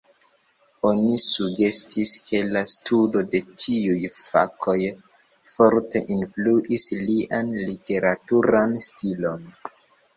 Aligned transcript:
Oni 0.91 1.17
sugestis 1.23 2.13
ke 2.29 2.41
la 2.55 2.63
studo 2.73 3.23
de 3.35 3.43
tiuj 3.65 4.01
fakoj 4.17 4.77
forte 5.55 6.05
influis 6.19 6.91
lian 7.07 7.57
literaturan 7.71 8.79
stilon. 8.91 9.51